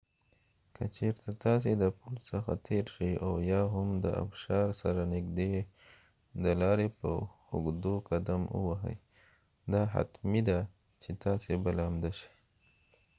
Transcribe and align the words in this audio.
که 0.75 0.83
چېرته 0.97 1.29
تاسی 1.43 1.73
د 1.81 1.85
پل 1.99 2.13
څخه 2.29 2.51
تیر 2.65 2.85
شي 2.95 3.11
او 3.25 3.33
یا 3.51 3.61
هم 3.73 3.87
د 4.03 4.05
ابشار 4.23 4.67
سره 4.81 5.01
نږدې 5.13 5.53
د 6.43 6.45
لارې 6.61 6.87
په 6.99 7.09
اوږدو 7.53 7.93
قدم 8.09 8.41
ووهۍ 8.59 8.97
دا 9.71 9.81
حتمی 9.93 10.41
ده 10.49 10.59
چې 11.01 11.09
تاسی 11.23 11.53
به 11.63 11.71
لامده 11.77 12.11
شۍ 12.17 12.31